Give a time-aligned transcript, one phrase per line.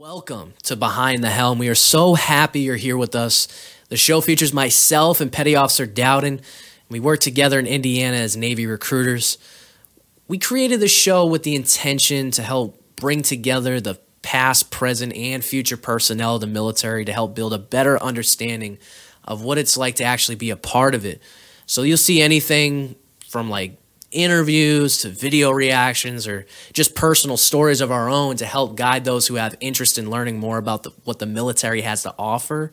[0.00, 1.58] Welcome to Behind the Helm.
[1.58, 3.46] We are so happy you're here with us.
[3.90, 6.40] The show features myself and Petty Officer Dowden.
[6.88, 9.36] We work together in Indiana as Navy recruiters.
[10.26, 15.44] We created the show with the intention to help bring together the past, present, and
[15.44, 18.78] future personnel of the military to help build a better understanding
[19.24, 21.20] of what it's like to actually be a part of it.
[21.66, 22.96] So you'll see anything
[23.28, 23.76] from like
[24.10, 29.26] interviews to video reactions or just personal stories of our own to help guide those
[29.26, 32.72] who have interest in learning more about the, what the military has to offer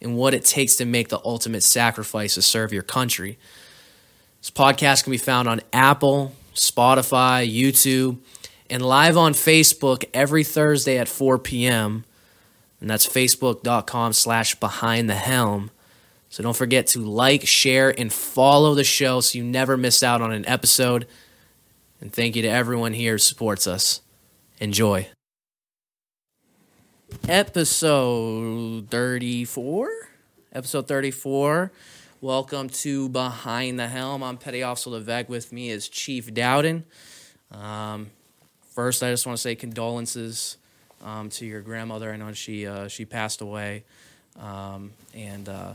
[0.00, 3.38] and what it takes to make the ultimate sacrifice to serve your country.
[4.40, 8.18] This podcast can be found on Apple, Spotify, YouTube,
[8.68, 12.04] and live on Facebook every Thursday at 4 p.m.
[12.80, 15.70] And that's facebook.com slash behind the helm.
[16.32, 20.22] So don't forget to like, share, and follow the show so you never miss out
[20.22, 21.06] on an episode.
[22.00, 24.00] And thank you to everyone here who supports us.
[24.58, 25.08] Enjoy.
[27.28, 29.90] Episode 34.
[30.54, 31.70] Episode 34.
[32.22, 34.22] Welcome to Behind the Helm.
[34.22, 35.28] I'm Petty Officer Levesque.
[35.28, 36.86] With me is Chief Dowden.
[37.50, 38.08] Um,
[38.70, 40.56] first, I just want to say condolences
[41.04, 42.10] um, to your grandmother.
[42.10, 43.84] I know she uh, she passed away,
[44.40, 45.72] um, and uh,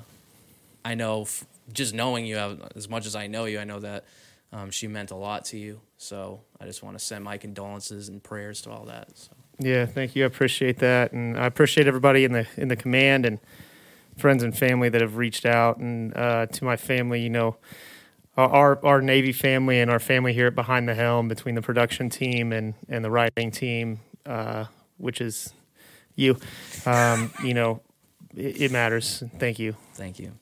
[0.88, 2.38] I know f- just knowing you
[2.74, 4.06] as much as I know you, I know that
[4.54, 5.82] um, she meant a lot to you.
[5.98, 9.10] So I just want to send my condolences and prayers to all that.
[9.18, 9.34] So.
[9.60, 10.24] Yeah, thank you.
[10.24, 13.40] I appreciate that, and I appreciate everybody in the in the command and
[14.16, 17.22] friends and family that have reached out, and uh, to my family.
[17.22, 17.58] You know,
[18.38, 22.10] our our Navy family and our family here at Behind the Helm, between the production
[22.10, 24.66] team and and the writing team, uh,
[24.98, 25.54] which is
[26.16, 26.38] you.
[26.86, 27.82] Um, you know,
[28.36, 29.24] it, it matters.
[29.38, 29.76] Thank you.
[29.96, 30.34] Thank you.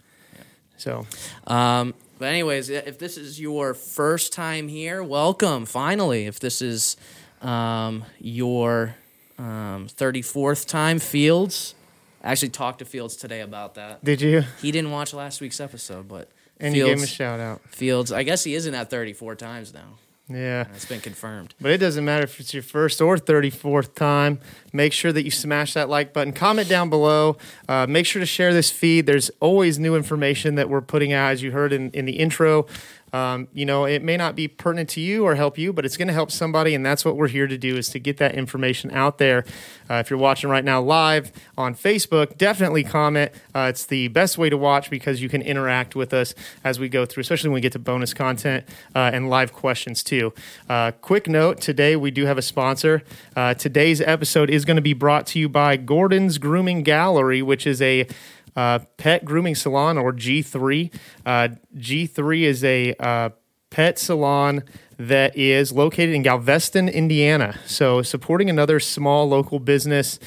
[0.77, 1.05] So,
[1.47, 5.65] um, but anyways, if this is your first time here, welcome.
[5.65, 6.97] Finally, if this is
[7.41, 8.95] um, your
[9.37, 11.75] um, 34th time, Fields.
[12.23, 14.03] I actually talked to Fields today about that.
[14.03, 14.43] Did you?
[14.61, 17.61] He didn't watch last week's episode, but and Fields, you gave him a shout out.
[17.69, 19.99] Fields, I guess he is in that 34 times now.
[20.27, 20.65] Yeah.
[20.73, 21.53] It's been confirmed.
[21.61, 24.39] But it doesn't matter if it's your first or 34th time.
[24.73, 26.33] Make sure that you smash that like button.
[26.33, 27.37] Comment down below.
[27.69, 29.05] Uh, make sure to share this feed.
[29.05, 32.65] There's always new information that we're putting out, as you heard in, in the intro.
[33.13, 35.95] Um, you know, it may not be pertinent to you or help you, but it's
[35.95, 38.35] going to help somebody, and that's what we're here to do is to get that
[38.35, 39.45] information out there.
[39.89, 43.31] Uh, if you're watching right now live on Facebook, definitely comment.
[43.53, 46.89] Uh, it's the best way to watch because you can interact with us as we
[46.89, 50.33] go through, especially when we get to bonus content uh, and live questions too.
[50.67, 53.03] Uh, quick note: today we do have a sponsor.
[53.35, 57.65] Uh, today's episode is going to be brought to you by Gordon's Grooming Gallery, which
[57.65, 58.07] is a
[58.55, 60.93] uh, Pet Grooming Salon or G3.
[61.25, 63.29] Uh, G3 is a uh,
[63.69, 64.63] pet salon
[64.97, 67.59] that is located in Galveston, Indiana.
[67.65, 70.19] So supporting another small local business.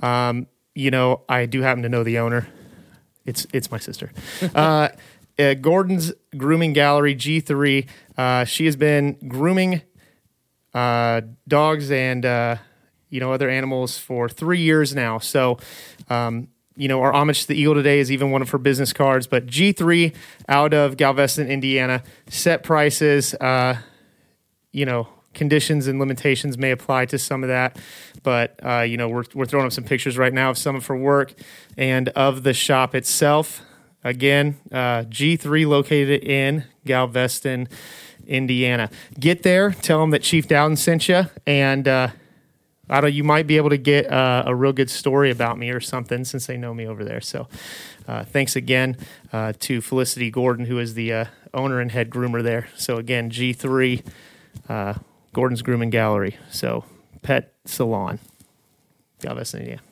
[0.00, 2.48] Um, you know, I do happen to know the owner.
[3.24, 4.12] It's it's my sister.
[4.54, 4.88] Uh,
[5.38, 7.86] uh, Gordon's Grooming Gallery G3.
[8.16, 9.82] Uh, she has been grooming
[10.72, 12.56] uh, dogs and uh,
[13.10, 15.18] you know other animals for three years now.
[15.18, 15.58] So
[16.08, 18.92] um, you know, our homage to the Eagle today is even one of her business
[18.92, 19.26] cards.
[19.26, 20.14] But G3
[20.48, 23.34] out of Galveston, Indiana, set prices.
[23.34, 23.78] Uh,
[24.72, 27.78] you know, conditions and limitations may apply to some of that,
[28.22, 30.86] but uh, you know, we're we're throwing up some pictures right now of some of
[30.86, 31.32] her work
[31.76, 33.62] and of the shop itself.
[34.04, 37.68] Again, uh, G3 located in Galveston,
[38.26, 38.90] Indiana.
[39.18, 42.08] Get there, tell them that Chief Dowden sent you, and uh,
[42.88, 43.12] I don't.
[43.12, 46.24] You might be able to get uh, a real good story about me or something
[46.24, 47.20] since they know me over there.
[47.20, 47.48] So,
[48.06, 48.96] uh, thanks again
[49.32, 52.68] uh, to Felicity Gordon, who is the uh, owner and head groomer there.
[52.76, 54.02] So again, G three,
[54.68, 54.94] uh,
[55.32, 56.36] Gordon's Grooming Gallery.
[56.50, 56.84] So
[57.22, 58.20] pet salon,
[59.20, 59.82] Galveston, Indiana.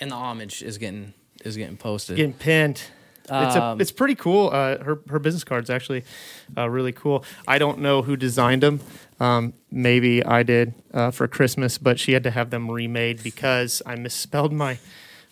[0.00, 2.16] And the homage is getting is getting posted.
[2.16, 2.82] Getting pinned.
[3.32, 4.50] It's, a, um, it's pretty cool.
[4.52, 6.04] Uh, her her business card's actually
[6.56, 7.24] uh, really cool.
[7.46, 8.80] I don't know who designed them.
[9.20, 13.80] Um, maybe I did uh, for Christmas, but she had to have them remade because
[13.86, 14.78] I misspelled my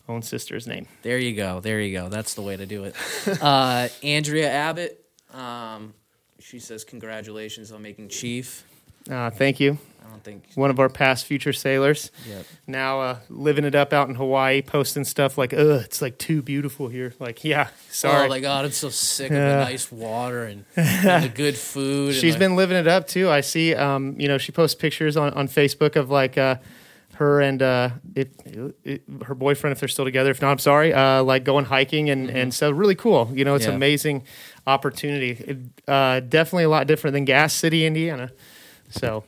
[0.09, 0.87] own sister's name.
[1.03, 1.61] There you go.
[1.61, 2.09] There you go.
[2.09, 2.95] That's the way to do it.
[3.41, 5.05] Uh, Andrea Abbott.
[5.33, 5.95] Um,
[6.41, 8.65] she says congratulations on making chief.
[9.11, 9.79] Uh, thank you.
[10.11, 12.11] I don't think one of our past future sailors.
[12.29, 12.47] Yep.
[12.67, 16.43] Now uh, living it up out in Hawaii, posting stuff like, "Ugh, it's like too
[16.43, 18.27] beautiful here." Like, yeah, sorry.
[18.27, 22.17] Oh my god, I'm so sick of the nice water and, and the good food.
[22.17, 23.31] She's been living it up too.
[23.31, 23.73] I see.
[23.75, 26.37] Um, you know, she posts pictures on on Facebook of like.
[26.37, 26.57] Uh,
[27.15, 28.33] her and uh, it,
[28.83, 30.31] it, her boyfriend, if they're still together.
[30.31, 30.95] If not, I'm sorry.
[30.95, 32.37] Uh, like going hiking and mm-hmm.
[32.37, 33.31] and so really cool.
[33.35, 33.73] You know, it's yeah.
[33.73, 34.25] amazing
[34.67, 35.33] opportunity.
[35.33, 38.33] It, uh, definitely a lot different than Gas City, Indiana.
[38.89, 39.25] So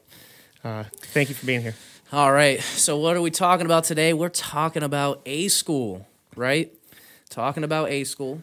[0.64, 1.74] uh, thank you for being here.
[2.12, 2.60] All right.
[2.60, 4.12] So what are we talking about today?
[4.12, 6.06] We're talking about A school,
[6.36, 6.72] right?
[7.30, 8.42] Talking about A school.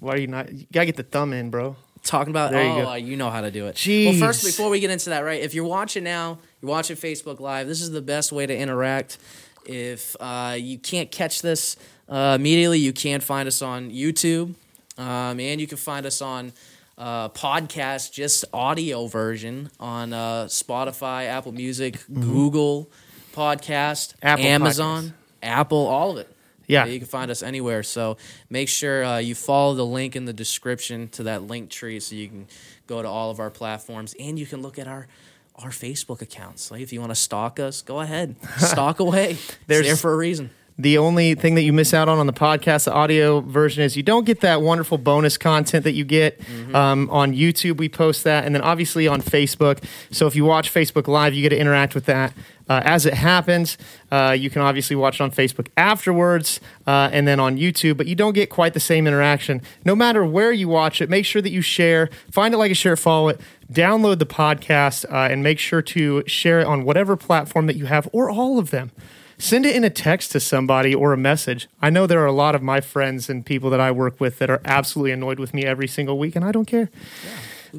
[0.00, 0.52] Why are you not?
[0.52, 1.76] You gotta get the thumb in, bro.
[2.02, 2.88] Talking about There you oh, go.
[2.90, 3.76] uh, you know how to do it.
[3.76, 4.20] Jeez.
[4.20, 5.40] Well, first before we get into that, right?
[5.40, 7.66] If you're watching now, you're watching Facebook Live.
[7.66, 9.16] This is the best way to interact.
[9.64, 11.76] If uh, you can't catch this
[12.08, 14.54] uh, immediately, you can find us on YouTube,
[14.98, 16.52] um, and you can find us on
[16.98, 22.90] uh, podcast, just audio version on uh, Spotify, Apple Music, Google
[23.32, 24.26] Podcast, Mm-hmm.
[24.26, 25.12] Apple Amazon, Podcasts.
[25.42, 26.30] Apple, all of it.
[26.66, 26.86] Yeah.
[26.86, 27.82] you can find us anywhere.
[27.82, 28.16] So
[28.48, 32.14] make sure uh, you follow the link in the description to that link tree, so
[32.14, 32.46] you can
[32.86, 35.06] go to all of our platforms, and you can look at our
[35.56, 36.70] our Facebook accounts.
[36.70, 39.32] Like if you want to stalk us, go ahead, stalk away.
[39.32, 40.50] It's There's- there for a reason.
[40.76, 43.96] The only thing that you miss out on on the podcast, the audio version, is
[43.96, 46.40] you don't get that wonderful bonus content that you get
[46.74, 47.76] um, on YouTube.
[47.76, 49.84] We post that, and then obviously on Facebook.
[50.10, 52.32] So if you watch Facebook Live, you get to interact with that
[52.68, 53.78] uh, as it happens.
[54.10, 57.96] Uh, you can obviously watch it on Facebook afterwards, uh, and then on YouTube.
[57.96, 59.62] But you don't get quite the same interaction.
[59.84, 62.10] No matter where you watch it, make sure that you share.
[62.32, 63.40] Find it, like it, share, follow it.
[63.72, 67.86] Download the podcast, uh, and make sure to share it on whatever platform that you
[67.86, 68.90] have, or all of them
[69.44, 71.68] send it in a text to somebody or a message.
[71.82, 74.38] I know there are a lot of my friends and people that I work with
[74.38, 76.90] that are absolutely annoyed with me every single week, and I don't care.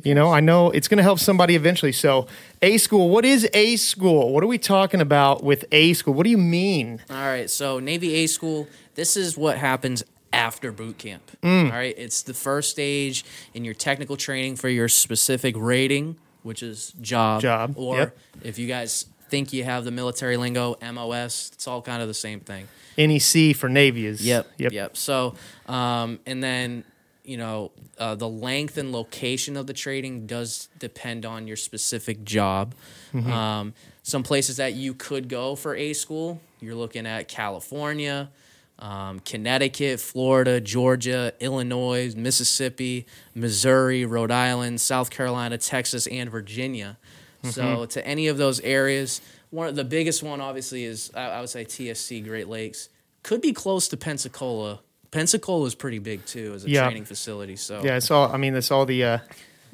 [0.03, 1.93] You know, I know it's going to help somebody eventually.
[1.93, 2.27] So,
[2.61, 4.33] A school, what is A school?
[4.33, 6.13] What are we talking about with A school?
[6.13, 7.01] What do you mean?
[7.09, 8.67] All right, so Navy A school.
[8.95, 10.03] This is what happens
[10.33, 11.31] after boot camp.
[11.41, 11.71] Mm.
[11.71, 13.23] All right, it's the first stage
[13.53, 17.41] in your technical training for your specific rating, which is job.
[17.41, 18.17] Job, Or yep.
[18.43, 21.51] if you guys think you have the military lingo, MOS.
[21.53, 22.67] It's all kind of the same thing.
[22.97, 24.25] NEC for Navy is.
[24.25, 24.47] Yep.
[24.57, 24.71] Yep.
[24.71, 24.97] Yep.
[24.97, 25.35] So,
[25.67, 26.83] um, and then
[27.23, 32.23] you know uh, the length and location of the trading does depend on your specific
[32.23, 32.75] job.
[33.13, 33.31] Mm-hmm.
[33.31, 33.73] Um,
[34.03, 38.29] some places that you could go for A school, you're looking at California,
[38.77, 46.97] um, Connecticut, Florida, Georgia, Illinois, Mississippi, Missouri, Rhode Island, South Carolina, Texas, and Virginia.
[47.45, 47.75] Mm-hmm.
[47.75, 51.39] So to any of those areas, one of the biggest one obviously is I, I
[51.39, 52.89] would say TSC Great Lakes.
[53.23, 54.79] Could be close to Pensacola.
[55.11, 56.83] Pensacola is pretty big too as a Yeah.
[56.83, 57.55] training facility.
[57.55, 59.17] So Yeah, it's all, I mean, it's all the, uh,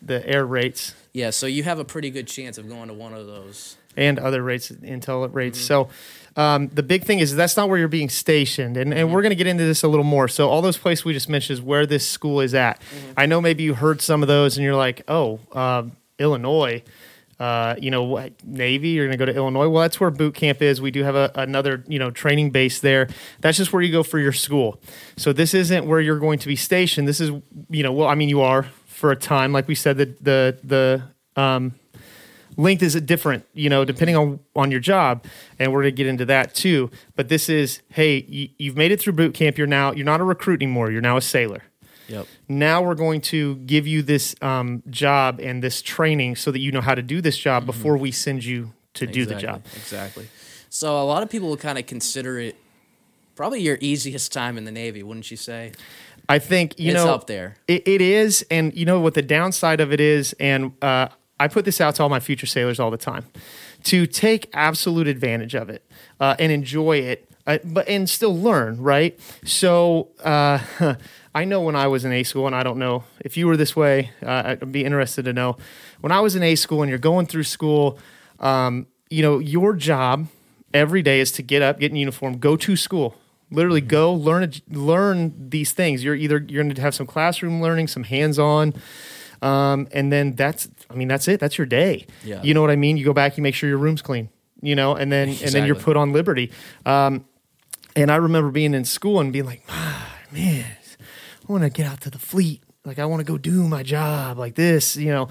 [0.01, 3.13] the air rates yeah, so you have a pretty good chance of going to one
[3.13, 3.75] of those.
[3.97, 5.59] and other rates, intel rates.
[5.59, 5.67] Mm-hmm.
[5.67, 9.21] So um, the big thing is that's not where you're being stationed, and, and we're
[9.21, 10.29] going to get into this a little more.
[10.29, 12.79] So all those places we just mentioned is where this school is at.
[12.79, 13.11] Mm-hmm.
[13.17, 16.83] I know maybe you heard some of those, and you're like, oh, um, Illinois.
[17.41, 19.67] Uh, you know, Navy, you're going to go to Illinois.
[19.67, 20.79] Well, that's where boot camp is.
[20.79, 23.07] We do have a, another, you know, training base there.
[23.39, 24.79] That's just where you go for your school.
[25.17, 27.07] So this isn't where you're going to be stationed.
[27.07, 27.31] This is,
[27.71, 30.59] you know, well, I mean, you are for a time, like we said, the the
[30.63, 31.73] the um,
[32.57, 35.25] length is different, you know, depending on on your job,
[35.57, 36.91] and we're gonna get into that too.
[37.15, 39.57] But this is, hey, you, you've made it through boot camp.
[39.57, 40.91] You're now you're not a recruit anymore.
[40.91, 41.63] You're now a sailor.
[42.11, 42.27] Yep.
[42.47, 46.71] Now we're going to give you this um, job and this training so that you
[46.71, 49.63] know how to do this job before we send you to do the job.
[49.75, 50.27] Exactly.
[50.69, 52.55] So a lot of people will kind of consider it
[53.35, 55.71] probably your easiest time in the Navy, wouldn't you say?
[56.29, 57.55] I think you it's know up there.
[57.67, 61.07] It, it is, and you know what the downside of it is, and uh,
[61.39, 63.25] I put this out to all my future sailors all the time
[63.85, 65.83] to take absolute advantage of it
[66.19, 69.19] uh, and enjoy it, uh, but and still learn, right?
[69.45, 70.59] So uh,
[71.35, 73.57] I know when I was in A school, and I don't know if you were
[73.57, 74.11] this way.
[74.21, 75.57] Uh, I'd be interested to know
[76.01, 77.97] when I was in A school and you're going through school.
[78.39, 80.27] Um, you know, your job
[80.73, 83.15] every day is to get up, get in uniform, go to school.
[83.53, 86.03] Literally go learn learn these things.
[86.03, 88.73] You're either you're going to have some classroom learning, some hands-on,
[89.41, 91.41] um, and then that's I mean that's it.
[91.41, 92.07] That's your day.
[92.23, 92.41] Yeah.
[92.43, 92.95] You know what I mean?
[92.95, 94.29] You go back, you make sure your room's clean.
[94.61, 96.51] You know, and then and then you're put on liberty.
[96.85, 97.25] Um,
[97.95, 100.65] and I remember being in school and being like, "Ah, man,
[101.47, 102.61] I want to get out to the fleet.
[102.85, 105.29] Like I want to go do my job like this, you know.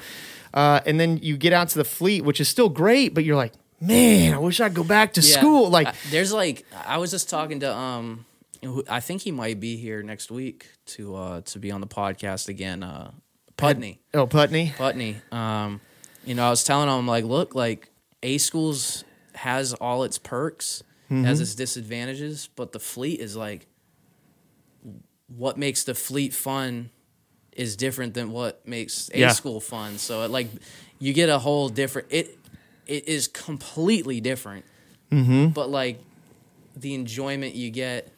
[0.55, 3.37] Uh, and then you get out to the fleet, which is still great, but you're
[3.37, 5.39] like, man, I wish I'd go back to Yeah.
[5.39, 5.69] school.
[5.71, 8.25] Like, I- there's like I was just talking to um
[8.89, 12.49] I think he might be here next week to uh to be on the podcast
[12.49, 13.11] again uh
[13.57, 14.01] Putney.
[14.15, 14.73] oh, Putney.
[14.77, 15.17] Putney.
[15.33, 15.81] Um
[16.27, 17.91] you know, I was telling him like look like
[18.23, 19.03] A schools
[19.35, 21.25] has all its perks, Mm-hmm.
[21.25, 23.67] has its disadvantages, but the fleet is like
[25.27, 26.91] what makes the fleet fun
[27.53, 29.33] is different than what makes A Yeah.
[29.33, 29.99] school fun.
[29.99, 30.49] So it like
[30.99, 32.39] you get a whole different it
[32.87, 34.65] it is completely different.
[35.11, 35.49] Mm-hmm.
[35.49, 36.01] But like
[36.77, 38.09] the enjoyment you get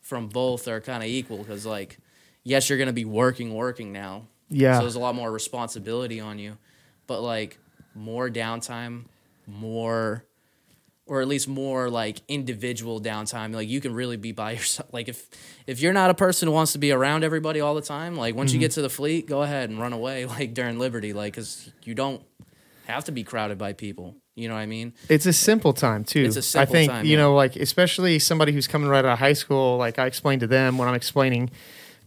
[0.00, 1.98] from both are kind of equal because like
[2.44, 4.76] yes you're gonna be working working now Yeah.
[4.76, 6.56] so there's a lot more responsibility on you
[7.06, 7.58] but like
[7.94, 9.04] more downtime
[9.46, 10.24] more
[11.08, 13.54] or at least more like individual downtime.
[13.54, 14.92] Like you can really be by yourself.
[14.92, 15.26] Like if
[15.66, 18.34] if you're not a person who wants to be around everybody all the time, like
[18.34, 18.64] once you mm-hmm.
[18.64, 21.94] get to the fleet, go ahead and run away like during Liberty, like because you
[21.94, 22.22] don't
[22.86, 24.16] have to be crowded by people.
[24.34, 24.92] You know what I mean?
[25.08, 26.24] It's a simple time too.
[26.24, 27.18] It's a simple I think time, you yeah.
[27.18, 29.76] know, like especially somebody who's coming right out of high school.
[29.78, 31.50] Like I explained to them when I'm explaining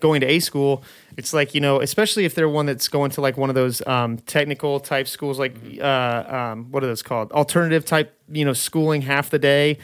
[0.02, 0.84] going to A school.
[1.18, 3.86] It's like you know, especially if they're one that's going to like one of those
[3.88, 5.82] um, technical type schools, like Mm-hmm.
[5.82, 7.32] uh, um, what are those called?
[7.32, 9.78] Alternative type, you know, schooling half the day.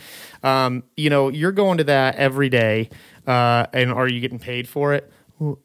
[0.44, 2.90] Um, you know, you're going to that every day,
[3.26, 5.12] uh, and are you getting paid for it?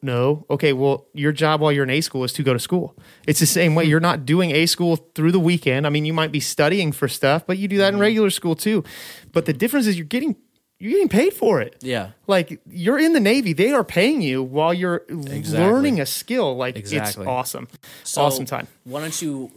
[0.03, 0.45] No.
[0.51, 0.75] Okay.
[0.75, 2.95] Well, your job while you're in A school is to go to school.
[3.27, 3.85] It's the same way.
[3.85, 5.87] You're not doing A school through the weekend.
[5.87, 8.55] I mean, you might be studying for stuff, but you do that in regular school
[8.55, 8.85] too.
[9.33, 10.37] But the difference is you're getting
[10.83, 11.77] you're getting paid for it.
[11.81, 12.11] Yeah.
[12.27, 15.59] Like you're in the Navy, they are paying you while you're Exactly.
[15.59, 16.57] learning a skill.
[16.57, 17.23] Like Exactly.
[17.23, 17.69] it's awesome,
[18.05, 18.67] So awesome time.
[18.85, 19.51] Why don't you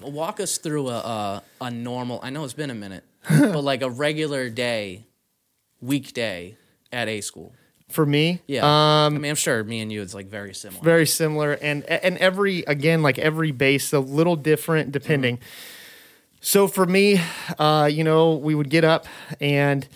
[0.00, 2.18] walk us through a a, a normal?
[2.22, 5.04] I know it's been a minute, but like a regular day,
[5.80, 6.56] weekday
[6.92, 7.52] at a school.
[7.90, 10.82] For me, Yeah, um, I mean, I'm sure me and you, it's like very similar.
[10.82, 15.38] very similar and and every again like every base a little different depending
[16.40, 17.20] so for me
[17.58, 19.06] uh you know we would get up
[19.40, 19.86] and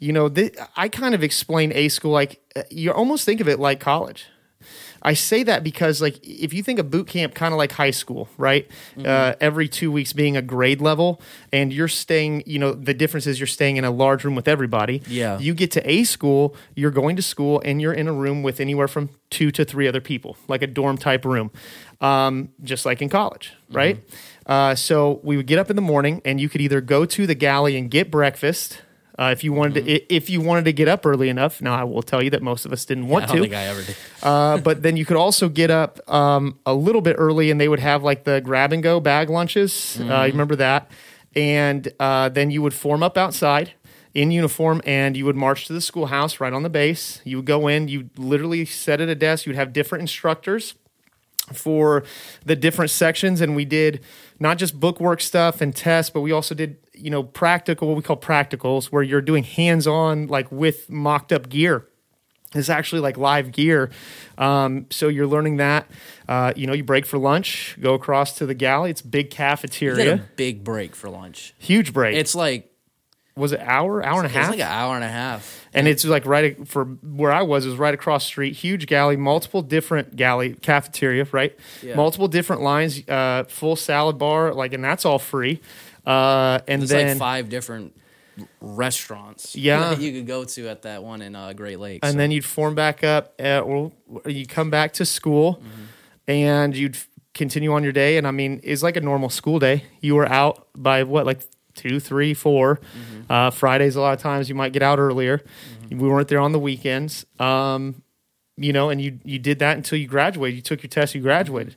[0.00, 3.48] you know th- i kind of explain a school like uh, you almost think of
[3.48, 4.26] it like college
[5.02, 7.90] I say that because, like, if you think of boot camp kind of like high
[7.90, 8.68] school, right?
[9.02, 11.20] Uh, every two weeks being a grade level,
[11.52, 14.46] and you're staying, you know, the difference is you're staying in a large room with
[14.46, 15.02] everybody.
[15.06, 15.38] Yeah.
[15.38, 18.60] You get to a school, you're going to school, and you're in a room with
[18.60, 21.50] anywhere from two to three other people, like a dorm type room,
[22.00, 24.04] um, just like in college, right?
[24.44, 27.26] Uh, so we would get up in the morning, and you could either go to
[27.26, 28.82] the galley and get breakfast.
[29.20, 31.84] Uh, if you wanted to, if you wanted to get up early enough, now I
[31.84, 33.42] will tell you that most of us didn't want I don't to.
[33.42, 33.96] think I ever did.
[34.22, 37.68] Uh, but then you could also get up um, a little bit early, and they
[37.68, 39.98] would have like the grab and go bag lunches.
[39.98, 40.90] Uh, you remember that?
[41.34, 43.72] And uh, then you would form up outside
[44.12, 47.22] in uniform, and you would march to the schoolhouse right on the base.
[47.24, 47.88] You would go in.
[47.88, 49.46] You literally set at a desk.
[49.46, 50.74] You'd have different instructors
[51.52, 52.04] for
[52.44, 54.00] the different sections and we did
[54.38, 58.02] not just bookwork stuff and tests but we also did you know practical what we
[58.02, 61.86] call practicals where you're doing hands-on like with mocked up gear.
[62.52, 63.90] It's actually like live gear.
[64.36, 65.86] Um, so you're learning that.
[66.28, 68.90] Uh, you know you break for lunch go across to the galley.
[68.90, 71.54] It's big You get a cafeteria big break for lunch.
[71.58, 72.16] huge break.
[72.16, 72.69] It's like
[73.40, 75.66] was it hour hour and a it's half like an hour and a half.
[75.74, 79.16] and it's like right for where I was, it was right across street, huge galley,
[79.16, 81.58] multiple different galley cafeteria, right?
[81.82, 81.96] Yeah.
[81.96, 85.60] Multiple different lines, uh, full salad bar, like, and that's all free.
[86.06, 87.94] Uh, and There's then like five different
[88.60, 89.54] restaurants.
[89.56, 89.90] Yeah.
[89.90, 92.00] that you could go to at that one in uh, Great Lakes.
[92.06, 93.92] and So- then you'd form back up, uh, or
[94.26, 95.82] you come back to school, Mm-hmm.
[96.28, 96.96] and you'd
[97.34, 98.16] continue on your day.
[98.16, 99.84] And I mean, it's like a normal school day.
[100.00, 101.40] You were out by what, like
[101.80, 102.76] two, three, four.
[102.76, 103.32] Mm-hmm.
[103.32, 105.42] Uh, Fridays, a lot of times you might get out earlier.
[105.90, 107.26] We weren't there on the weekends.
[107.38, 108.02] Um,
[108.56, 110.56] you know, and you you did that until you graduated.
[110.56, 111.76] You took your test, you graduated.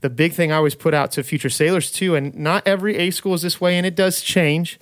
[0.00, 3.10] The big thing I always put out to future sailors too, and not every A
[3.10, 4.80] school is this way, and it does change.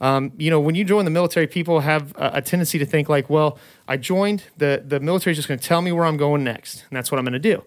[0.00, 3.08] Um, you know, when you join the military, people have a, a tendency to think
[3.08, 6.16] like, "Well, I joined the the military is just going to tell me where I'm
[6.16, 7.64] going next, and that's what I'm going to do."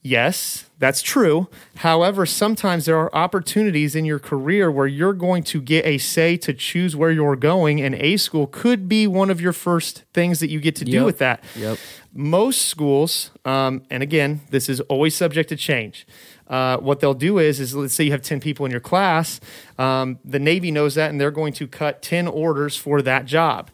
[0.00, 1.48] Yes, that's true.
[1.76, 6.36] However, sometimes there are opportunities in your career where you're going to get a say
[6.38, 10.38] to choose where you're going, and A school could be one of your first things
[10.40, 11.78] that you get to do with that Yep.
[12.14, 16.06] most schools, um, and again, this is always subject to change.
[16.46, 19.40] Uh, what they'll do is, is let's say you have ten people in your class.
[19.78, 23.70] Um, the Navy knows that, and they're going to cut ten orders for that job.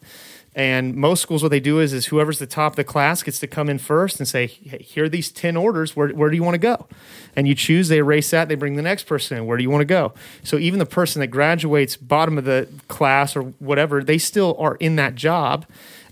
[0.55, 3.39] And most schools, what they do is, is whoever's the top of the class gets
[3.39, 5.97] to come in first and say, hey, "Here are these ten orders.
[5.97, 6.87] Where, where do you want to go?"
[7.35, 7.89] And you choose.
[7.89, 8.47] They erase that.
[8.47, 9.45] They bring the next person in.
[9.45, 10.13] Where do you want to go?
[10.43, 14.75] So even the person that graduates bottom of the class or whatever, they still are
[14.75, 15.65] in that job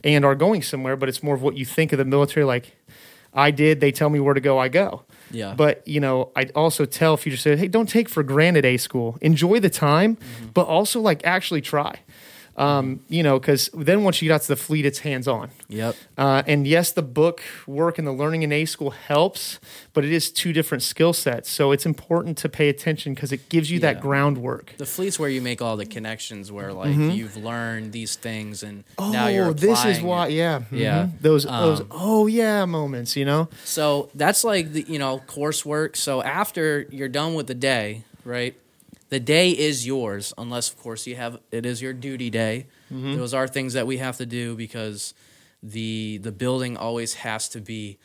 [0.03, 0.97] and are going somewhere.
[0.97, 2.43] But it's more of what you think of the military.
[2.43, 2.75] Like,
[3.33, 3.79] I did.
[3.79, 4.59] They tell me where to go.
[4.59, 5.03] I go.
[5.31, 5.53] Yeah.
[5.55, 9.17] But you know, I also tell future students, hey, don't take for granted A school.
[9.21, 10.47] Enjoy the time, mm-hmm.
[10.47, 11.99] but also like actually try.
[12.55, 15.49] Um, you know, because then once you get out to the fleet, it's hands on.
[15.69, 15.95] Yep.
[16.17, 19.59] Uh, and yes, the book work and the learning in A school helps,
[19.93, 21.49] but it is two different skill sets.
[21.49, 23.93] So it's important to pay attention because it gives you Yeah.
[23.93, 24.75] that groundwork.
[24.77, 28.83] The fleet's where you make all the connections, where like you've learned these things, and
[28.99, 29.49] now you're Mm-hmm.
[29.49, 31.05] oh, this is why, yeah, Yeah.
[31.05, 31.21] mhm.
[31.21, 33.15] Those, those, Um, oh yeah, moments.
[33.15, 35.95] You know, So that's like the you know coursework.
[35.95, 38.55] So after you're done with the day, right?
[39.13, 42.65] The day is yours, unless of course you have it is your duty day.
[42.91, 43.15] Mm-hmm.
[43.15, 45.13] Those are things that we have to do because
[45.61, 47.99] the the building always has to be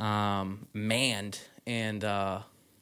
[0.00, 2.38] um, manned and uh,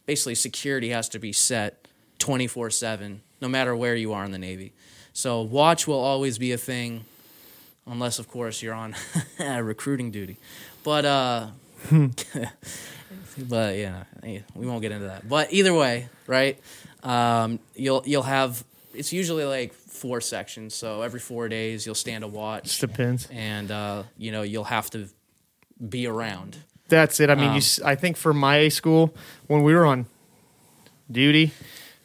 [0.07, 1.89] basically security has to be set
[2.21, 4.73] twenty four seven, no matter where you are in the Navy.
[5.13, 7.05] So watch will always be a thing,
[7.85, 8.95] unless of course you're on
[9.41, 10.37] recruiting duty.
[10.85, 11.47] But uh,
[11.91, 15.29] but yeah, we won't get into that.
[15.29, 16.61] But either way, right?
[17.03, 20.75] Um, you'll you'll have it's usually like four sections.
[20.75, 22.65] So every four days you'll stand a watch.
[22.65, 23.29] Just depends.
[23.31, 25.09] And uh, you know you'll have to
[25.89, 26.59] be around.
[26.89, 27.31] That's it.
[27.31, 29.15] I mean, Um, you, I think for my school
[29.47, 30.07] when we were on
[31.11, 31.53] duty,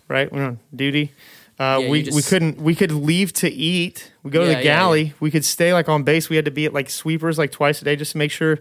[0.08, 0.32] right?
[0.32, 1.12] We were on duty.
[1.60, 4.12] Uh, Yeah, we, you we couldn't we could leave to eat.
[4.24, 5.13] We go to Yeah, the yeah, galley.
[5.20, 6.30] We could stay like on base.
[6.30, 8.60] We had to be at like sweepers like twice a day just to make sure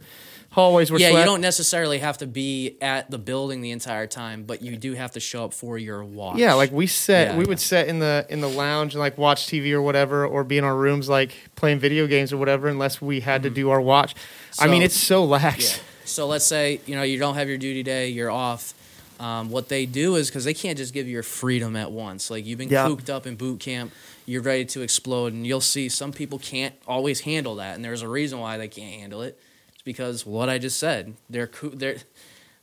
[0.57, 1.25] hallways were yeah, swept.
[1.25, 4.95] you don't necessarily have to be at the building the entire time, but you do
[4.95, 6.39] have to show up for your watch.
[6.39, 7.37] Yeah, like we set Yeah.
[7.39, 10.43] we would sit in the in the lounge and like watch TV or whatever, or
[10.43, 13.71] be in our rooms like playing video games or whatever, unless we had to do
[13.71, 14.15] our watch.
[14.59, 14.85] I mean, Mm-hmm.
[14.87, 15.77] It's so lax.
[15.77, 15.83] Yeah.
[16.07, 18.73] So let's say you know you don't have your duty day, you're off.
[19.21, 22.31] Um, what they do is because they can't just give you your freedom at once.
[22.31, 22.87] Like you've been Yeah.
[22.87, 23.93] cooped up in boot camp,
[24.27, 28.03] you're ready to explode, and you'll see some people can't always handle that, and there's
[28.03, 29.39] a reason why they can't handle it.
[29.87, 31.15] Because what I just said.
[31.31, 31.97] They're coo- they're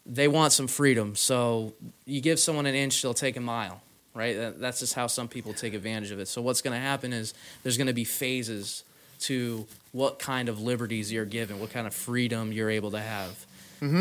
[0.06, 1.15] they want some freedom.
[1.15, 1.74] So
[2.06, 3.82] you give someone an inch, they'll take a mile.
[4.13, 4.53] Right?
[4.60, 6.27] That's just how some people take advantage of it.
[6.27, 8.84] So what's going to happen is there's going to be phases
[9.22, 13.46] to what kind of liberties you're given, what kind of freedom you're able to have.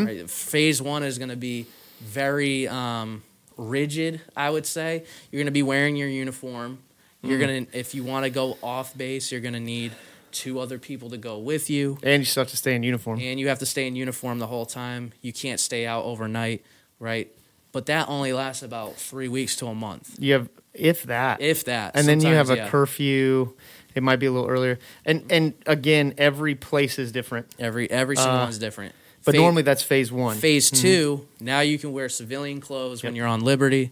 [0.05, 0.29] Right?
[0.29, 1.65] Phase one is going to be
[1.99, 3.23] very um,
[3.57, 5.03] rigid, I would say.
[5.31, 6.77] You're going to be wearing your uniform.
[7.23, 9.93] You're going to, if you want to go off base, you're going to need
[10.33, 11.97] two other people to go with you.
[12.03, 13.19] And you still have to stay in uniform.
[13.21, 15.13] And you have to stay in uniform the whole time.
[15.21, 16.63] You can't stay out overnight,
[16.99, 17.31] right?
[17.71, 21.65] But that only lasts about three weeks to a month, You have if that, if
[21.65, 21.95] that.
[21.95, 22.69] and then you have a yeah.
[22.69, 23.53] curfew.
[23.95, 27.45] It might be a little earlier, and and again, every place is different.
[27.59, 28.93] Every every single Uh, one's different.
[29.25, 30.37] But normally that's phase one.
[30.37, 33.91] Phase two, now you can wear civilian clothes when you're on Liberty.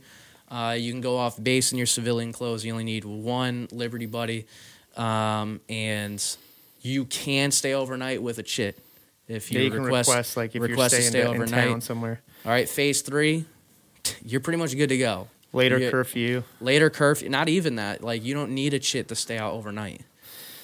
[0.49, 2.65] Uh, you can go off base in your civilian clothes.
[2.65, 4.45] You only need one Liberty buddy,
[4.97, 6.23] um, and
[6.81, 8.77] you can stay overnight with a chit
[9.27, 10.09] if you, yeah, you request.
[10.09, 11.67] request, like if request to you're stay staying in overnight.
[11.69, 12.21] town somewhere.
[12.45, 13.45] All right, phase three,
[14.25, 15.27] you're pretty much good to go.
[15.53, 15.91] Later Yeah.
[15.91, 16.43] curfew.
[16.59, 18.03] Later curfew, not even that.
[18.03, 20.01] Like you don't need a chit to stay out overnight.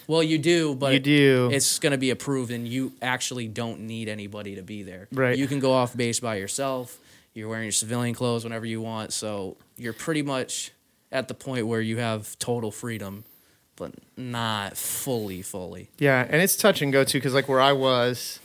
[0.07, 1.49] Well, you do, but you do.
[1.51, 5.09] it's going to be approved and you actually don't need anybody to be there.
[5.11, 5.37] Right.
[5.37, 6.97] You can go off base by yourself.
[7.33, 9.11] You're wearing your civilian clothes whenever you want.
[9.11, 10.71] So you're pretty much
[11.11, 13.25] at the point where you have total freedom,
[13.77, 15.89] but not fully, fully.
[15.97, 18.39] Yeah, and it's touch and go too, because like where I was,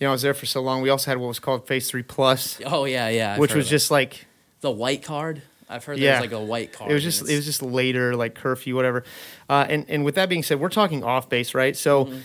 [0.00, 0.80] you know, I was there for so long.
[0.80, 3.34] We also had what was called Phase Three Plus, Oh, yeah, yeah.
[3.34, 4.26] I've which was just like
[4.62, 5.42] the white card.
[5.68, 6.12] I've heard Yeah.
[6.20, 6.90] there's like a white card.
[6.90, 9.04] it was just it was just later, like curfew, whatever.
[9.50, 11.76] Uh, and and with that being said, we're talking off base, right?
[11.76, 12.18] So, Mm-hmm.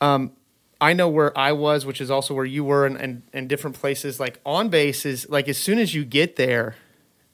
[0.00, 0.32] um,
[0.80, 3.76] I know where I was, which is also where you were, and, and and different
[3.80, 4.18] places.
[4.20, 6.76] Like on base is like as soon as you get there,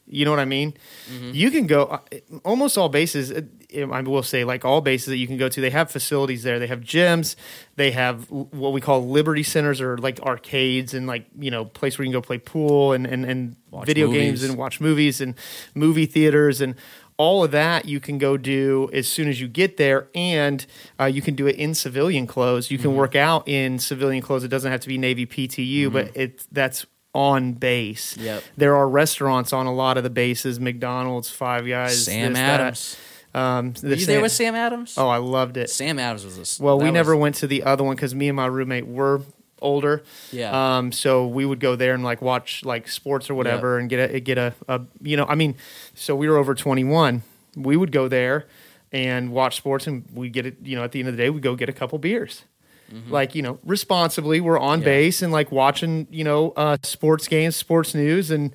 [0.07, 0.73] you know what I mean.
[1.11, 1.31] Mm-hmm.
[1.33, 1.99] You can go uh,
[2.43, 3.31] almost all bases.
[3.31, 3.41] uh,
[3.91, 5.61] I will say like all bases that you can go to.
[5.61, 6.59] They have facilities there.
[6.59, 7.35] They have gyms.
[7.75, 11.97] They have what we call liberty centers or like arcades and like you know place
[11.97, 15.19] where you can go play pool and and, and Watch video games and watch movies
[15.21, 15.33] and
[15.73, 16.75] movie theaters and
[17.17, 20.65] all of that you can go do as soon as you get there and
[20.99, 22.99] uh, you can do it in civilian clothes you can Mm-hmm.
[22.99, 26.85] work out in civilian clothes it doesn't have to be navy ptu but it that's
[27.13, 28.43] on base Yep.
[28.57, 32.59] there are restaurants on a lot of the bases mcdonald's five guys Sam this, that.
[32.59, 32.97] Adams.
[33.35, 34.95] um the you there with Sam Adams?
[34.97, 36.59] oh i loved it Sam Adams was this.
[36.59, 38.87] well we that never was- went to the other one because me and my roommate
[38.87, 39.21] were
[39.61, 40.77] older Yeah.
[40.77, 44.11] um, so we would go there and like watch like sports or whatever and get
[44.13, 45.55] a get a, a you know I mean,
[45.93, 47.21] so we were over twenty one.
[47.55, 48.47] We would go there
[48.91, 50.57] and watch sports and we get it.
[50.63, 52.43] You know, at the end of the day, we go get a couple beers.
[53.09, 54.87] Like you know, responsibly, we're on Mm-hmm.
[54.87, 54.93] Yeah.
[54.93, 58.53] base and like watching you know uh, sports games, sports news, and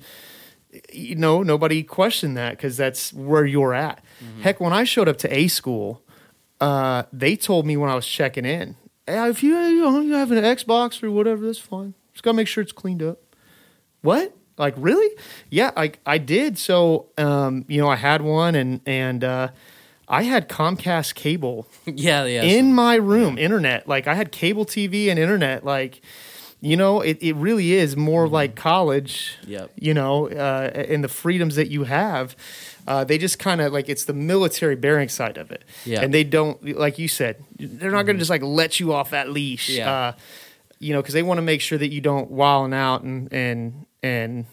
[0.93, 4.01] you know nobody questioned that because that's where you're at.
[4.23, 4.41] Mm-hmm.
[4.41, 6.01] Heck, when I showed up to A school,
[6.61, 8.75] uh, they told me when I was checking in,
[9.07, 11.93] hey, if you, you, know, you have an Xbox or whatever, that's fine.
[12.13, 13.19] Just gotta make sure it's cleaned up.
[14.01, 14.35] What?
[14.57, 15.15] Like really?
[15.49, 16.57] Yeah, I I did.
[16.57, 19.49] So um, you know, I had one and and uh,
[20.09, 22.43] I had Comcast cable yeah, yeah.
[22.43, 23.87] in my room, internet.
[23.87, 25.63] Like I had cable TV and internet.
[25.63, 26.01] Like
[26.61, 29.37] you know, it, it really is more like college.
[29.41, 29.51] Mm-hmm.
[29.51, 29.71] Yep.
[29.79, 32.35] You know, uh, and the freedoms that you have.
[32.87, 35.63] Uh, they just kind of like it's the military bearing side of it.
[35.85, 35.97] Yeah.
[35.97, 36.05] Mm-hmm.
[36.05, 39.11] And they don't, like you said, they're not going to just like let you off
[39.11, 39.69] that leash.
[39.69, 39.91] Yeah.
[39.91, 40.11] Uh,
[40.79, 43.85] you know, because they want to make sure that you don't wilding out and and
[44.01, 44.45] and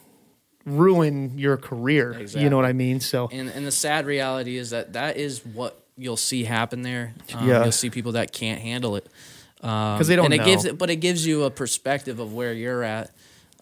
[0.67, 2.21] ruin your career.
[2.21, 3.01] You know what I mean?
[3.01, 7.15] So And and the sad reality is that that is what you'll see happen there.
[7.33, 7.63] Um, Yeah.
[7.63, 9.07] You'll see people that can't handle it
[9.61, 10.45] because they don't and it know.
[10.45, 13.11] gives it, but it gives you a perspective of where you're at.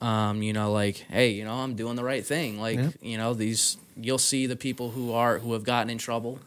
[0.00, 2.58] Um, you know, like, hey, you know, I'm doing the right thing.
[2.60, 2.90] Like, Yeah.
[3.00, 6.40] you know, these you'll see the people who are who have gotten in trouble,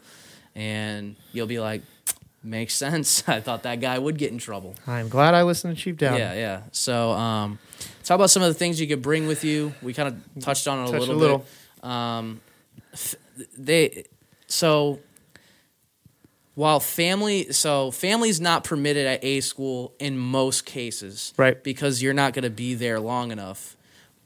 [0.54, 1.82] and you'll be like,
[2.48, 3.28] makes sense.
[3.28, 4.74] I thought that guy would get in trouble.
[4.86, 6.18] I'm glad I listened to Chief Dowden.
[6.18, 6.62] Yeah, yeah.
[6.72, 7.58] So, um,
[8.04, 9.74] talk about some of the things you could bring with you.
[9.82, 11.38] We kind of touched on it a little, a little.
[11.38, 11.84] bit.
[11.84, 12.40] Um,
[12.92, 13.14] f-
[13.56, 14.04] they
[14.48, 14.98] so
[16.54, 21.62] while family so family's not permitted at a school in most cases Right.
[21.62, 23.76] because you're not going to be there long enough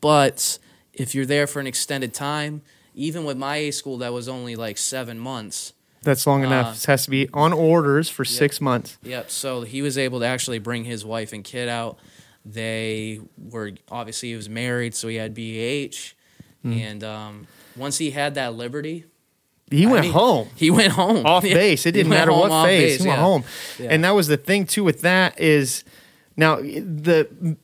[0.01, 0.59] but
[0.95, 2.63] if you're there for an extended time
[2.95, 6.67] even with my a school that was only like seven months That's long enough.
[6.67, 8.99] Uh, This has to be on orders for six months.
[9.03, 9.31] Yep.
[9.31, 11.99] So he was able to actually bring his wife and kid out.
[12.45, 16.15] They were obviously he was married, so he had BAH,
[16.63, 16.73] Hmm.
[16.73, 19.05] and um, once he had that liberty,
[19.71, 20.49] He I went mean, home.
[20.55, 21.55] He went home off Yeah.
[21.55, 21.87] base.
[21.87, 23.01] It He didn't went matter home what off phase.
[23.03, 23.25] he went yeah.
[23.25, 23.45] home.
[23.79, 23.89] Yeah.
[23.91, 25.83] And that was the thing too with that is
[26.37, 27.57] now the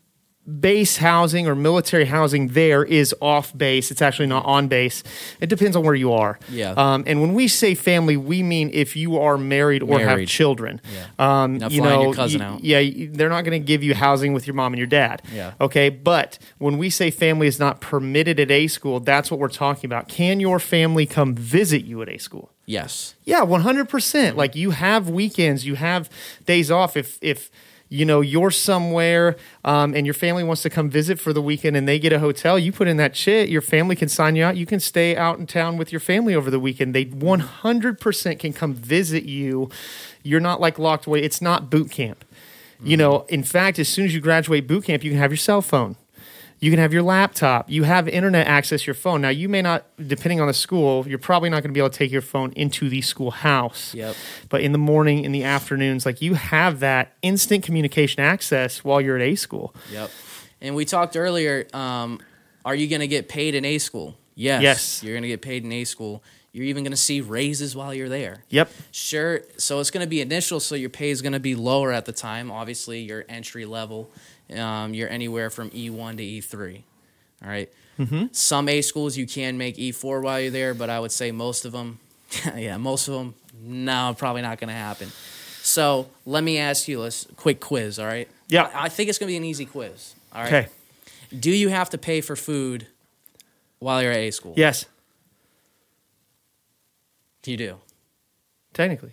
[0.60, 3.90] base housing or military housing there is off base.
[3.90, 5.02] It's actually not on base.
[5.40, 6.38] It depends on where you are.
[6.48, 6.70] Yeah.
[6.72, 10.80] Um, and when we say family, we mean if you are married or have children.
[11.18, 11.42] Yeah.
[11.42, 12.64] Um, you know, your cousin y- out.
[12.64, 15.22] yeah, they're not going to give you housing with your mom and your dad.
[15.32, 15.52] Yeah.
[15.60, 15.90] Okay.
[15.90, 19.86] But when we say family is not permitted at a school, that's what we're talking
[19.86, 20.08] about.
[20.08, 22.52] Can your family come visit you at a school?
[22.64, 23.14] Yes.
[23.24, 24.36] Yeah, one hundred percent.
[24.36, 26.10] Like you have weekends, you have
[26.44, 26.96] days off.
[26.96, 27.50] If if
[27.88, 31.76] you know you're somewhere um, and your family wants to come visit for the weekend
[31.76, 33.48] and they get a hotel, you put in that chit.
[33.48, 34.56] Your family can sign you out.
[34.56, 36.94] You can stay out in town with your family over the weekend.
[36.94, 39.70] They one hundred percent can come visit you.
[40.22, 41.22] You're not like locked away.
[41.22, 42.24] It's not boot camp.
[42.80, 45.36] You know, in fact, as soon as you graduate boot camp, you can have your
[45.36, 45.96] cell phone.
[46.60, 47.70] You can have your laptop.
[47.70, 49.20] You have internet access your phone.
[49.20, 51.90] Now, you may not, depending on the school, you're probably not going to be able
[51.90, 53.94] to take your phone into the schoolhouse.
[53.94, 54.16] Yep.
[54.48, 59.00] But in the morning, in the afternoons, like you have that instant communication access while
[59.00, 59.74] you're at A school.
[59.92, 60.10] Yep.
[60.60, 61.66] And we talked earlier.
[61.72, 62.18] Um,
[62.64, 64.16] are you going to get paid in A school?
[64.34, 64.62] Yes.
[64.62, 65.02] Yes.
[65.04, 66.22] You're going to get paid in A school.
[66.50, 68.42] You're even going to see raises while you're there.
[68.48, 68.70] Yep.
[68.90, 69.42] Sure.
[69.58, 72.04] So it's going to be initial, so your pay is going to be lower at
[72.04, 72.50] the time.
[72.50, 74.10] Obviously, your entry level,
[74.56, 76.82] um, you're anywhere from E1 to E3.
[77.42, 77.70] All right?
[78.32, 81.64] Some A schools you can make E4 while you're there, but I would say most
[81.64, 81.98] of them,
[82.56, 85.10] yeah, most of them, no, probably not going to happen.
[85.62, 87.98] So let me ask you a quick quiz.
[87.98, 88.28] All right?
[88.48, 88.70] Yeah.
[88.72, 90.14] I I think it's going to be an easy quiz.
[90.32, 90.52] All right.
[90.52, 90.68] Okay.
[91.36, 92.86] Do you have to pay for food
[93.80, 94.54] while you're at A school?
[94.56, 94.86] Yes.
[97.44, 97.76] You do.
[98.74, 99.12] Technically.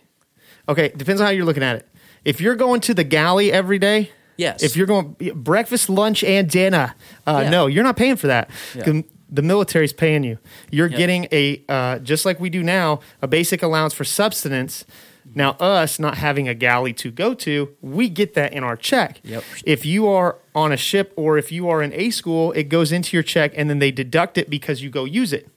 [0.67, 0.89] Okay.
[0.89, 1.87] Depends on how you're looking at it.
[2.25, 4.63] If you're going to the galley every day, Yes.
[4.63, 6.93] if you're going breakfast, lunch, and dinner,
[7.25, 7.49] uh, Yeah.
[7.49, 8.49] no, you're not paying for that.
[8.75, 9.01] Yeah.
[9.29, 10.37] The, military's paying you.
[10.71, 14.85] You're getting a uh, just like we do now, a basic allowance for subsistence.
[15.33, 19.19] Now, us not having a galley to go to, we get that in our check.
[19.23, 19.43] Yep.
[19.65, 22.91] If you are on a ship or if you are in a school, it goes
[22.91, 25.49] into your check and then they deduct it because you go use it,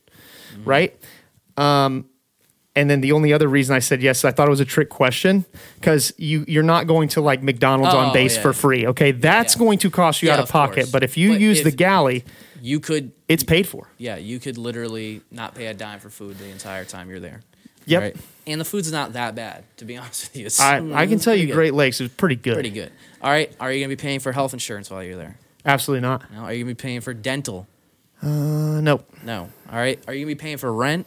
[0.55, 0.65] Mm-hmm.
[0.69, 0.97] right?
[1.59, 2.07] Um,
[2.79, 4.89] and then the only other reason I said yes, I thought it was a trick
[4.89, 8.43] question because you you're not going to like McDonald's Oh, on base yeah.
[8.43, 8.87] for free.
[8.87, 9.59] Okay, that's yeah.
[9.61, 10.75] going to cost you Yeah, out of of pocket.
[10.77, 10.91] course.
[10.91, 12.25] But if you But use if- the galley,
[12.63, 13.89] you could it's paid for.
[13.99, 17.41] Yeah, you could literally not pay a dime for food the entire time you're there.
[17.87, 18.03] Yep.
[18.03, 18.17] Right?
[18.47, 20.47] And the food's not that bad, to be honest with you.
[20.47, 21.55] It's, I, I can tell you, good.
[21.55, 22.55] Great Lakes is pretty good.
[22.55, 22.93] Pretty good.
[23.23, 23.51] All right.
[23.61, 25.37] Are you going to be paying for health insurance while you're there?
[25.65, 26.31] Absolutely not.
[26.33, 26.41] No.
[26.41, 27.67] Are you going to be paying for dental?
[28.23, 29.09] Uh, nope.
[29.25, 29.51] No.
[29.71, 30.03] All right.
[30.09, 31.07] Are you going to be paying for rent?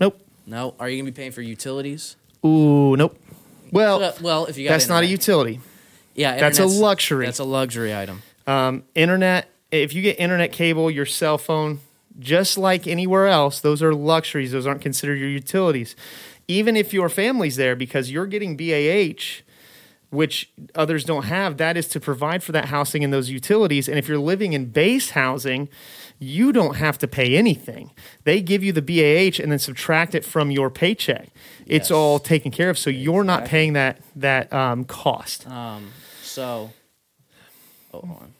[0.00, 0.20] Nope.
[0.46, 0.74] No.
[0.78, 2.16] Are you going to be paying for utilities?
[2.44, 3.18] Ooh, nope.
[3.72, 5.60] Well, Uh, well, if you got that's not a utility.
[6.14, 7.26] Yeah, that's a luxury.
[7.26, 8.22] That's a luxury item.
[8.46, 9.50] Um, internet.
[9.72, 11.80] If you get internet cable, your cell phone,
[12.18, 14.52] just like anywhere else, those are luxuries.
[14.52, 15.96] Those aren't considered your utilities.
[16.48, 19.42] Even if your family's there, because you're getting BAH,
[20.10, 23.88] which others don't have, that is to provide for that housing and those utilities.
[23.88, 25.68] And if you're living in base housing,
[26.18, 27.90] you don't have to pay anything.
[28.24, 31.28] They give you the BAH and then subtract it from your paycheck.
[31.66, 31.90] It's Yes.
[31.90, 35.46] all taken care of, so you're not paying that that um, cost.
[35.48, 35.90] Um,
[36.22, 36.72] so,
[37.92, 38.32] oh, hold on.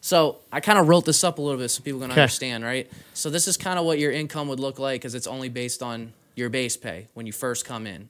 [0.00, 2.22] So I kind of wrote this up a little bit so people can Okay.
[2.22, 2.90] understand, right?
[3.14, 5.80] So this is kind of what your income would look like because it's only based
[5.82, 8.08] on your base pay when you first come in.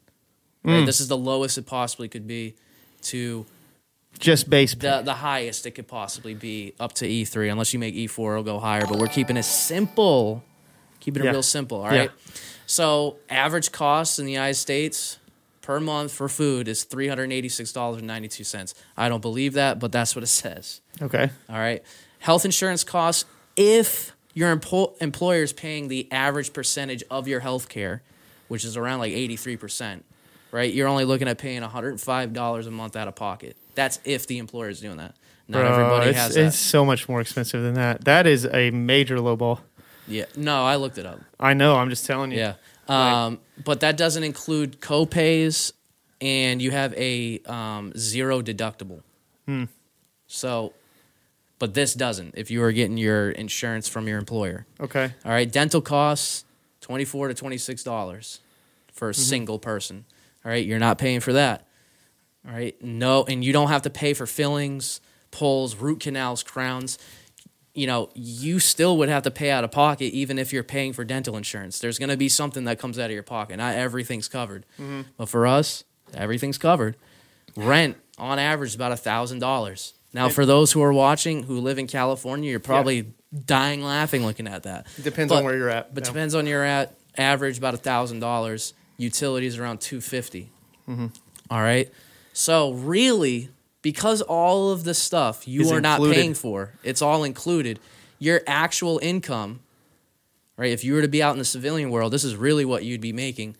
[0.65, 0.83] Right?
[0.83, 0.87] Mm.
[0.87, 2.55] This is the lowest it possibly could be
[3.03, 3.45] to
[4.19, 4.89] Just base pay.
[4.89, 8.43] the the highest it could possibly be up to E3 unless you make E4 it'll
[8.45, 10.45] go higher but we're keeping it simple
[11.01, 11.33] keeping it Yeah.
[11.33, 12.33] real simple all right Yeah.
[12.67, 15.19] so average costs in the United States
[15.63, 20.81] per month for food is $386.92 I don't believe that but that's what it says
[21.01, 21.31] okay.
[21.49, 21.83] all right
[22.21, 23.25] health insurance costs
[23.57, 28.03] if your empo- employer is paying the average percentage of your health care
[28.49, 30.03] which is around like 83%
[30.53, 34.39] right you're only looking at paying $105 a month out of pocket that's if the
[34.39, 35.17] employer is doing that
[35.49, 38.05] not Bro, everybody it's, has it's so much more expensive than that.
[38.05, 39.61] That is a major low ball.
[40.07, 40.27] Yeah.
[40.37, 41.21] No, I looked it up.
[41.39, 41.75] I know.
[41.77, 42.39] I'm just telling you.
[42.39, 42.55] Yeah.
[42.89, 45.73] Um, but that doesn't include copays,
[46.21, 49.03] and you have a um, zero deductible.
[49.47, 49.65] Hmm.
[50.29, 50.73] So,
[51.59, 52.35] but this doesn't.
[52.37, 55.13] If you are getting your insurance from your employer, Okay.
[55.25, 55.51] all right.
[55.51, 56.45] Dental costs
[56.81, 58.39] twenty four to twenty six dollars
[58.93, 59.21] for Mm-hmm.
[59.21, 60.05] a single person.
[60.45, 61.67] All right, you're not paying for that.
[62.47, 65.01] All right, no, and you don't have to pay for fillings,
[65.31, 66.99] pulls, root canals, crowns.
[67.75, 70.93] You know, you still would have to pay out of pocket even if you're paying
[70.93, 71.79] for dental insurance.
[71.79, 73.57] There's going to be something that comes out of your pocket.
[73.57, 75.03] Not everything's covered, Mm-hmm.
[75.17, 76.97] but for us, everything's covered.
[77.57, 79.95] Rent on average is about a thousand dollars.
[80.15, 83.15] Now, for those who are watching who live in California, you're probably
[83.47, 84.87] dying laughing looking at that.
[85.03, 85.95] Depends But- on where you're at.
[85.95, 86.13] But Yeah.
[86.13, 88.75] depends on your at average about a thousand dollars.
[88.97, 90.51] Utilities around 250.
[90.89, 91.07] Mm-hmm.
[91.51, 91.91] All right.
[92.33, 93.51] So really,
[93.83, 96.15] because all of the stuff you Is are not included.
[96.21, 97.79] paying for, it's all included.
[98.19, 99.61] Your actual income,
[100.57, 100.71] right?
[100.71, 103.01] If you were to be out in the civilian world, this is really what you'd
[103.01, 103.57] be making.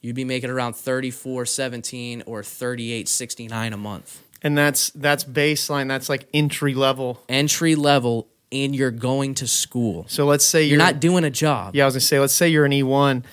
[0.00, 4.22] You'd be making around thirty four seventeen or thirty eight sixty nine a month.
[4.42, 5.88] and that's that's baseline.
[5.88, 7.22] That's like entry level.
[7.28, 10.06] Entry level, and you're going to school.
[10.08, 11.74] So let's say You're you're, not doing a job.
[11.74, 12.18] Yeah, I was gonna say.
[12.20, 13.24] Let's say you're an E1.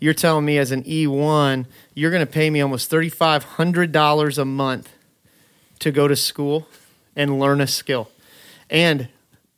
[0.00, 4.38] You're telling me as an E1, you're gonna pay me almost thirty five hundred dollars
[4.38, 4.92] a month
[5.78, 6.68] to go to school
[7.14, 8.10] and learn a skill.
[8.68, 9.08] And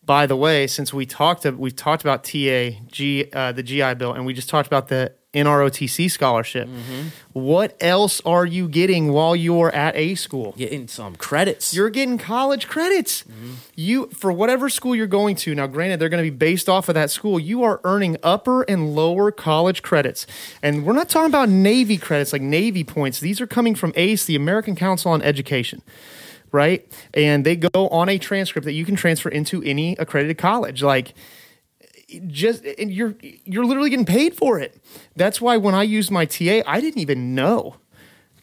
[0.04, 4.12] by the way, since we talked we talked about TA, G, uh, the GI Bill,
[4.12, 6.66] and we just talked about the NROTC scholarship.
[6.66, 7.08] Mm-hmm.
[7.34, 10.54] What else are you getting while you're at a school?
[10.56, 11.74] Getting some credits.
[11.74, 13.24] You're getting college credits.
[13.24, 13.52] Mm-hmm.
[13.76, 15.54] You for whatever school you're going to.
[15.54, 17.38] Now, granted, they're going to be based off of that school.
[17.38, 20.26] You are earning upper and lower college credits,
[20.62, 23.20] and we're not talking about Navy credits like Navy points.
[23.20, 25.82] These are coming from ACE, the American Council on Education,
[26.52, 26.90] right?
[27.12, 30.82] And they go on a transcript that you can transfer into any accredited college.
[30.82, 31.12] Like
[32.26, 34.80] just and you're you're literally getting paid for it.
[35.16, 37.76] That's why when I used my TA, I didn't even know.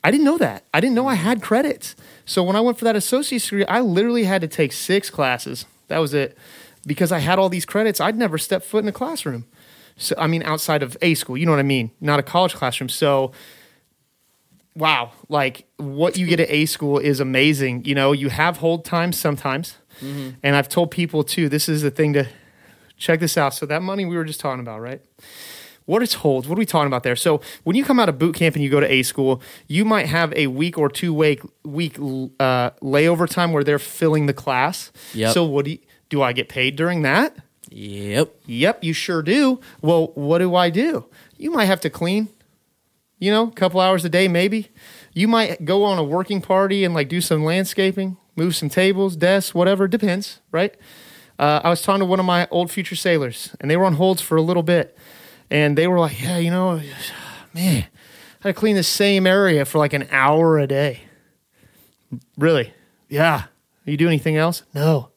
[0.03, 0.65] I didn't know that.
[0.71, 1.95] I didn't know I had credits.
[2.25, 5.65] So when I went for that associate's degree, I literally had to take six classes.
[5.87, 6.37] That was it.
[6.85, 9.45] Because I had all these credits, I'd never stepped foot in a classroom.
[9.97, 11.89] So I mean outside of A school, you know what I mean?
[11.99, 12.89] Not a college classroom.
[12.89, 13.31] So
[14.75, 17.85] wow, like what you get at A school is amazing.
[17.85, 19.77] You know, you have hold times sometimes.
[20.01, 20.31] Mm-hmm.
[20.43, 22.27] And I've told people too, this is the thing to
[22.97, 23.53] check this out.
[23.53, 25.01] So that money we were just talking about, right?
[25.85, 26.47] What is holds?
[26.47, 27.15] What are we talking about there?
[27.15, 29.85] So when you come out of boot camp and you go to A school, you
[29.85, 34.33] might have a week or two week week uh, layover time where they're filling the
[34.33, 34.91] class.
[35.13, 35.33] Yep.
[35.33, 35.79] So what do you,
[36.09, 37.37] do I get paid during that?
[37.69, 38.33] Yep.
[38.45, 39.59] Yep, you sure do.
[39.81, 41.05] Well, what do I do?
[41.37, 42.29] You might have to clean,
[43.19, 44.69] you know, a couple hours a day, maybe.
[45.13, 49.15] You might go on a working party and like do some landscaping, move some tables,
[49.15, 49.87] desks, whatever.
[49.87, 50.75] Depends, right?
[51.37, 53.93] Uh, I was talking to one of my old future sailors, and they were on
[53.93, 54.97] holds for a little bit,
[55.49, 56.81] and they were like, "Yeah, you know,
[57.53, 57.87] man,
[58.43, 61.01] I had to clean the same area for like an hour a day."
[62.37, 62.73] Really?
[63.09, 63.45] Yeah.
[63.85, 64.63] You do anything else?
[64.73, 65.09] No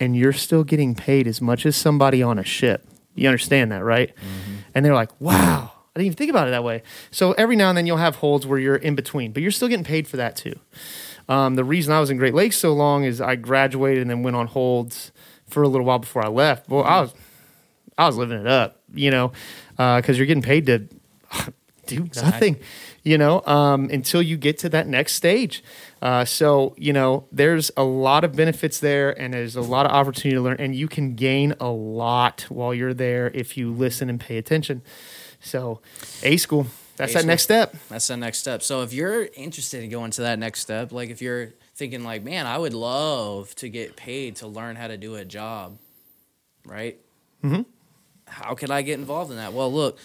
[0.00, 2.86] and you're still getting paid as much as somebody on a ship.
[3.14, 4.12] You understand that, right?
[4.74, 6.82] And they're like, wow, I didn't even think about it that way.
[7.10, 9.68] So every now and then you'll have holds where you're in between, but you're still
[9.68, 10.58] getting paid for that too.
[11.28, 14.22] Um, the reason I was in Great Lakes so long is I graduated and then
[14.22, 15.12] went on holds
[15.46, 16.68] for a little while before I left.
[16.68, 17.14] Well, I was,
[17.98, 19.32] I was living it up, you know,
[19.76, 20.88] because you're getting paid to
[21.86, 22.56] do nothing,
[23.04, 25.62] you know, um, until you get to that next stage.
[26.02, 29.92] Uh, so, you know, there's a lot of benefits there and there's a lot of
[29.92, 34.10] opportunity to learn, and you can gain a lot while you're there if you listen
[34.10, 34.82] and pay attention.
[35.40, 35.80] So,
[36.22, 37.76] A school, that's that next step.
[37.88, 38.62] That's the next step.
[38.62, 42.24] So if you're interested in going to that next step, like if you're thinking like,
[42.24, 45.78] man, I would love to get paid to learn how to do a job,
[46.64, 46.98] right?
[47.44, 47.62] Mm-hmm.
[48.26, 49.52] How could I get involved in that?
[49.52, 49.98] Well, look,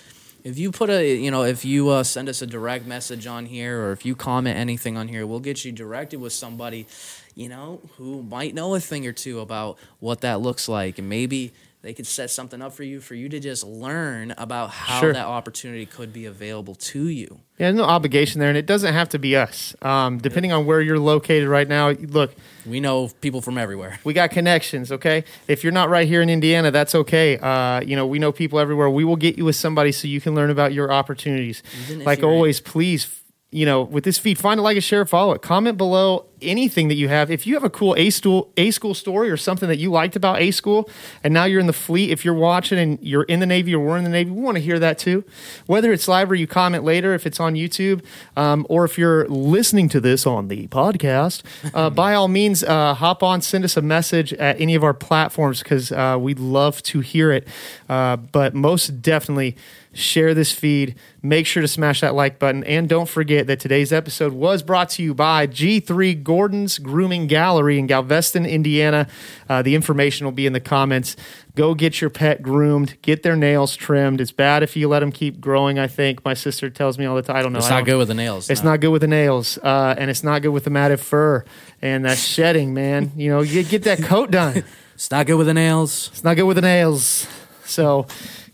[0.43, 3.45] if you put a, you know, if you uh, send us a direct message on
[3.45, 6.87] here, or if you comment anything on here, we'll get you directed with somebody,
[7.35, 11.07] you know, who might know a thing or two about what that looks like, and
[11.07, 14.99] maybe they could set something up for you for you to just learn about how
[14.99, 15.13] Sure.
[15.13, 17.39] that opportunity could be available to you.
[17.57, 19.75] Yeah, there's no obligation there, and it doesn't have to be us.
[19.81, 22.35] Um, depending on where you're located right now, look,
[22.67, 23.99] We know people from everywhere.
[24.03, 24.91] we got connections.
[24.91, 27.37] Okay, if you're not right here in Indiana, that's okay.
[27.37, 28.89] Uh, you know, we know people everywhere.
[28.89, 31.63] We will get you with somebody so you can learn about your opportunities.
[31.89, 33.07] Like always, please,
[33.51, 36.87] you know, with this feed, find a like, a share, follow it, comment below anything
[36.87, 37.31] that you have.
[37.31, 40.15] If you have a cool A school A school story or something that you liked
[40.15, 40.89] about A school,
[41.23, 43.85] and now you're in the fleet, if you're watching and you're in the Navy or
[43.85, 45.23] we're in the Navy, we want to hear that too.
[45.65, 48.03] Whether it's live or you comment later, if it's on YouTube,
[48.35, 52.93] um, or if you're listening to this on the podcast, uh, by all means, uh,
[52.93, 56.81] hop on, send us a message at any of our platforms because uh, we'd love
[56.83, 57.47] to hear it.
[57.89, 59.55] Uh, but most definitely
[59.93, 60.95] share this feed.
[61.21, 62.63] Make sure to smash that like button.
[62.63, 67.77] And don't forget that today's episode was brought to you by G3 Gordon's Grooming Gallery
[67.77, 69.05] in Galveston, Indiana.
[69.49, 71.17] Uh, the information will be in the comments.
[71.55, 74.21] Go get your pet groomed, get their nails trimmed.
[74.21, 76.23] It's bad if you let them keep growing, I think.
[76.23, 77.35] My sister tells me all the time.
[77.35, 77.59] I don't know.
[77.59, 78.49] It's not good with the nails.
[78.49, 78.69] It's no.
[78.69, 81.43] not good with the nails, uh, and it's not good with the matted fur
[81.81, 83.11] and that shedding, man.
[83.17, 84.63] You know, you get that coat done.
[84.93, 86.09] It's not good with the nails.
[86.13, 87.27] It's not good with the nails.
[87.65, 88.05] So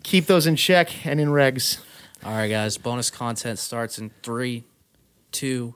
[0.02, 1.80] keep those in check and in regs.
[2.24, 2.78] All right, guys.
[2.78, 4.64] Bonus content starts in three,
[5.34, 5.76] two.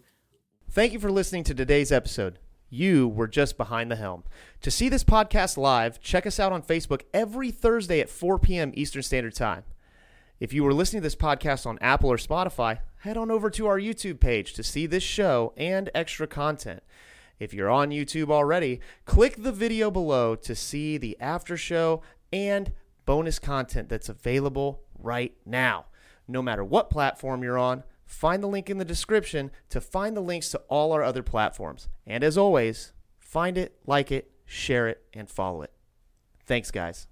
[0.73, 2.39] Thank you for listening to today's episode.
[2.69, 4.23] You were just behind the helm.
[4.61, 8.71] To see this podcast live, check us out on Facebook every Thursday at 4 p.m.
[8.73, 9.65] Eastern Standard Time.
[10.39, 13.67] If you were listening to this podcast on Apple or Spotify, head on over to
[13.67, 16.81] our YouTube page to see this show and extra content.
[17.37, 22.71] If you're on YouTube already, click the video below to see the after show and
[23.05, 25.87] bonus content that's available right now.
[26.29, 30.21] No matter what platform you're on, find the link in the description to find the
[30.21, 31.87] links to all our other platforms.
[32.05, 35.71] And as always, find it, like it, share it, and follow it.
[36.45, 37.07] Thanks, guys.